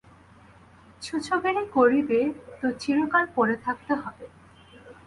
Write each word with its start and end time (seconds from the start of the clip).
ছুঁচোগিরি 1.01 1.63
করবি 1.75 2.21
তো 2.59 2.67
চিরকাল 2.81 3.23
পড়ে 3.35 3.55
থাকতে 3.65 3.93
হবে। 4.01 4.25